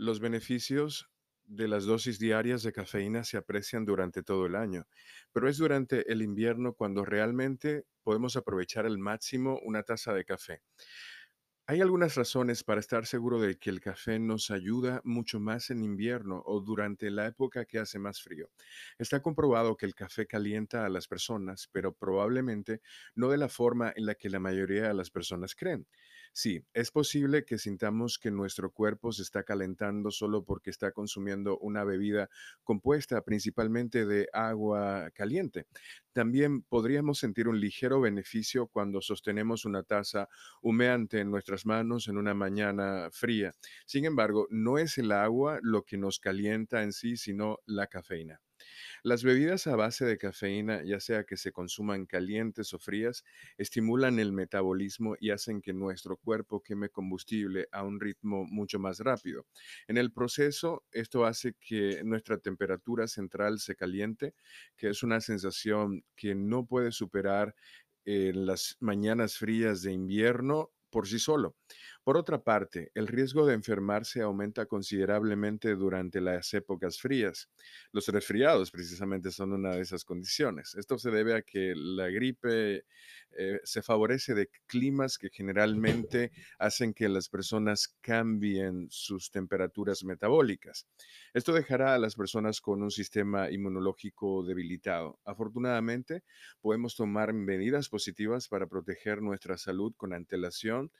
Los 0.00 0.18
beneficios 0.18 1.10
de 1.44 1.68
las 1.68 1.84
dosis 1.84 2.18
diarias 2.18 2.62
de 2.62 2.72
cafeína 2.72 3.22
se 3.22 3.36
aprecian 3.36 3.84
durante 3.84 4.22
todo 4.22 4.46
el 4.46 4.54
año, 4.54 4.86
pero 5.30 5.46
es 5.46 5.58
durante 5.58 6.10
el 6.10 6.22
invierno 6.22 6.72
cuando 6.72 7.04
realmente 7.04 7.84
podemos 8.02 8.34
aprovechar 8.34 8.86
al 8.86 8.96
máximo 8.96 9.60
una 9.62 9.82
taza 9.82 10.14
de 10.14 10.24
café. 10.24 10.62
Hay 11.70 11.80
algunas 11.80 12.16
razones 12.16 12.64
para 12.64 12.80
estar 12.80 13.06
seguro 13.06 13.40
de 13.40 13.56
que 13.56 13.70
el 13.70 13.80
café 13.80 14.18
nos 14.18 14.50
ayuda 14.50 15.00
mucho 15.04 15.38
más 15.38 15.70
en 15.70 15.84
invierno 15.84 16.42
o 16.44 16.60
durante 16.60 17.12
la 17.12 17.28
época 17.28 17.64
que 17.64 17.78
hace 17.78 18.00
más 18.00 18.20
frío. 18.20 18.50
Está 18.98 19.22
comprobado 19.22 19.76
que 19.76 19.86
el 19.86 19.94
café 19.94 20.26
calienta 20.26 20.84
a 20.84 20.88
las 20.88 21.06
personas, 21.06 21.68
pero 21.70 21.94
probablemente 21.94 22.80
no 23.14 23.28
de 23.28 23.38
la 23.38 23.48
forma 23.48 23.92
en 23.94 24.06
la 24.06 24.16
que 24.16 24.30
la 24.30 24.40
mayoría 24.40 24.88
de 24.88 24.94
las 24.94 25.10
personas 25.10 25.54
creen. 25.54 25.86
Sí, 26.32 26.64
es 26.74 26.90
posible 26.90 27.44
que 27.44 27.56
sintamos 27.56 28.18
que 28.18 28.32
nuestro 28.32 28.72
cuerpo 28.72 29.12
se 29.12 29.22
está 29.22 29.44
calentando 29.44 30.10
solo 30.10 30.44
porque 30.44 30.70
está 30.70 30.90
consumiendo 30.90 31.56
una 31.58 31.84
bebida 31.84 32.30
compuesta 32.64 33.22
principalmente 33.22 34.06
de 34.06 34.28
agua 34.32 35.12
caliente. 35.14 35.66
También 36.12 36.62
podríamos 36.62 37.18
sentir 37.18 37.48
un 37.48 37.60
ligero 37.60 38.00
beneficio 38.00 38.66
cuando 38.66 39.00
sostenemos 39.00 39.64
una 39.64 39.82
taza 39.82 40.28
humeante 40.62 41.20
en 41.20 41.30
nuestras 41.30 41.66
manos 41.66 42.08
en 42.08 42.18
una 42.18 42.34
mañana 42.34 43.08
fría. 43.12 43.54
Sin 43.86 44.04
embargo, 44.04 44.46
no 44.50 44.78
es 44.78 44.98
el 44.98 45.12
agua 45.12 45.58
lo 45.62 45.82
que 45.84 45.98
nos 45.98 46.18
calienta 46.18 46.82
en 46.82 46.92
sí, 46.92 47.16
sino 47.16 47.58
la 47.66 47.86
cafeína. 47.86 48.40
Las 49.02 49.22
bebidas 49.24 49.66
a 49.66 49.76
base 49.76 50.04
de 50.04 50.18
cafeína, 50.18 50.82
ya 50.84 51.00
sea 51.00 51.24
que 51.24 51.36
se 51.36 51.52
consuman 51.52 52.06
calientes 52.06 52.72
o 52.74 52.78
frías, 52.78 53.24
estimulan 53.58 54.18
el 54.18 54.32
metabolismo 54.32 55.16
y 55.20 55.30
hacen 55.30 55.60
que 55.62 55.72
nuestro 55.72 56.16
cuerpo 56.16 56.62
queme 56.62 56.88
combustible 56.90 57.68
a 57.72 57.82
un 57.82 58.00
ritmo 58.00 58.44
mucho 58.44 58.78
más 58.78 58.98
rápido. 59.00 59.46
En 59.88 59.96
el 59.96 60.12
proceso, 60.12 60.84
esto 60.92 61.24
hace 61.26 61.54
que 61.60 62.02
nuestra 62.04 62.38
temperatura 62.38 63.06
central 63.08 63.58
se 63.60 63.76
caliente, 63.76 64.34
que 64.76 64.90
es 64.90 65.02
una 65.02 65.20
sensación 65.20 66.04
que 66.16 66.34
no 66.34 66.66
puede 66.66 66.92
superar 66.92 67.54
en 68.04 68.46
las 68.46 68.76
mañanas 68.80 69.36
frías 69.36 69.82
de 69.82 69.92
invierno 69.92 70.72
por 70.90 71.06
sí 71.06 71.18
solo. 71.18 71.56
Por 72.02 72.16
otra 72.16 72.42
parte, 72.42 72.90
el 72.94 73.06
riesgo 73.06 73.46
de 73.46 73.54
enfermarse 73.54 74.22
aumenta 74.22 74.66
considerablemente 74.66 75.74
durante 75.74 76.20
las 76.20 76.52
épocas 76.54 76.98
frías. 76.98 77.50
Los 77.92 78.08
resfriados 78.08 78.70
precisamente 78.70 79.30
son 79.30 79.52
una 79.52 79.74
de 79.74 79.82
esas 79.82 80.04
condiciones. 80.04 80.74
Esto 80.74 80.98
se 80.98 81.10
debe 81.10 81.34
a 81.34 81.42
que 81.42 81.74
la 81.76 82.08
gripe 82.08 82.84
eh, 83.32 83.60
se 83.62 83.82
favorece 83.82 84.34
de 84.34 84.50
climas 84.66 85.18
que 85.18 85.30
generalmente 85.30 86.32
hacen 86.58 86.94
que 86.94 87.08
las 87.08 87.28
personas 87.28 87.96
cambien 88.00 88.88
sus 88.90 89.30
temperaturas 89.30 90.02
metabólicas. 90.02 90.86
Esto 91.32 91.52
dejará 91.52 91.94
a 91.94 91.98
las 91.98 92.16
personas 92.16 92.60
con 92.60 92.82
un 92.82 92.90
sistema 92.90 93.50
inmunológico 93.50 94.42
debilitado. 94.42 95.20
Afortunadamente, 95.24 96.24
podemos 96.60 96.96
tomar 96.96 97.32
medidas 97.32 97.88
positivas 97.88 98.48
para 98.48 98.66
proteger 98.66 99.22
nuestra 99.22 99.56
salud 99.58 99.94
con 99.96 100.12
antelación, 100.12 100.90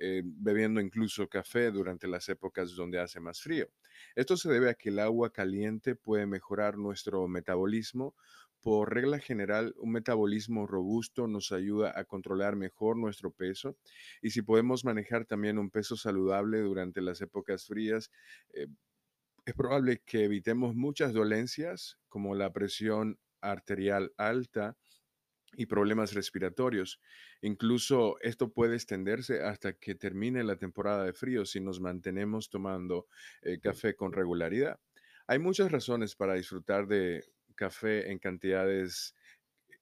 eh, 0.00 0.22
bebiendo 0.24 0.80
incluso 0.80 1.28
café 1.28 1.70
durante 1.70 2.08
las 2.08 2.28
épocas 2.28 2.74
donde 2.74 3.00
hace 3.00 3.20
más 3.20 3.40
frío. 3.40 3.68
Esto 4.14 4.36
se 4.36 4.50
debe 4.50 4.70
a 4.70 4.74
que 4.74 4.90
el 4.90 4.98
agua 4.98 5.32
caliente 5.32 5.94
puede 5.94 6.26
mejorar 6.26 6.76
nuestro 6.76 7.26
metabolismo, 7.28 8.14
por 8.60 8.92
regla 8.92 9.18
general, 9.20 9.74
un 9.78 9.92
metabolismo 9.92 10.66
robusto 10.66 11.28
nos 11.28 11.52
ayuda 11.52 11.98
a 11.98 12.04
controlar 12.04 12.56
mejor 12.56 12.96
nuestro 12.96 13.30
peso 13.30 13.76
y 14.20 14.30
si 14.30 14.42
podemos 14.42 14.84
manejar 14.84 15.26
también 15.26 15.58
un 15.58 15.70
peso 15.70 15.96
saludable 15.96 16.60
durante 16.60 17.00
las 17.00 17.20
épocas 17.20 17.66
frías, 17.66 18.10
eh, 18.52 18.66
es 19.46 19.54
probable 19.54 20.02
que 20.04 20.24
evitemos 20.24 20.74
muchas 20.74 21.12
dolencias 21.12 21.98
como 22.08 22.34
la 22.34 22.52
presión 22.52 23.18
arterial 23.40 24.12
alta 24.16 24.76
y 25.58 25.66
problemas 25.66 26.14
respiratorios. 26.14 27.00
Incluso 27.42 28.16
esto 28.20 28.52
puede 28.52 28.76
extenderse 28.76 29.42
hasta 29.42 29.72
que 29.72 29.96
termine 29.96 30.44
la 30.44 30.54
temporada 30.54 31.04
de 31.04 31.12
frío 31.12 31.44
si 31.44 31.58
nos 31.58 31.80
mantenemos 31.80 32.48
tomando 32.48 33.08
eh, 33.42 33.58
café 33.58 33.96
con 33.96 34.12
regularidad. 34.12 34.78
Hay 35.26 35.40
muchas 35.40 35.72
razones 35.72 36.14
para 36.14 36.34
disfrutar 36.34 36.86
de 36.86 37.24
café 37.56 38.12
en 38.12 38.20
cantidades 38.20 39.16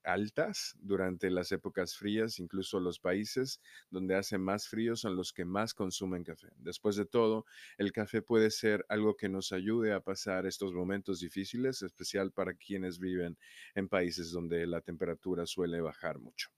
altas 0.07 0.77
durante 0.81 1.31
las 1.31 1.53
épocas 1.53 1.97
frías, 1.97 2.39
incluso 2.39 2.81
los 2.81 2.99
países 3.01 3.61
donde 3.91 4.15
hace 4.15 4.39
más 4.39 4.69
frío 4.69 4.97
son 4.97 5.17
los 5.17 5.33
que 5.33 5.45
más 5.45 5.75
consumen 5.75 6.25
café. 6.25 6.49
Después 6.57 6.97
de 6.97 7.05
todo, 7.07 7.45
el 7.77 7.93
café 7.93 8.23
puede 8.23 8.51
ser 8.51 8.87
algo 8.89 9.17
que 9.17 9.29
nos 9.29 9.53
ayude 9.53 9.93
a 9.93 10.01
pasar 10.01 10.47
estos 10.47 10.73
momentos 10.73 11.21
difíciles, 11.21 11.83
especial 11.83 12.33
para 12.33 12.55
quienes 12.55 12.99
viven 12.99 13.37
en 13.75 13.89
países 13.89 14.31
donde 14.31 14.67
la 14.67 14.81
temperatura 14.81 15.47
suele 15.47 15.81
bajar 15.81 16.19
mucho. 16.19 16.51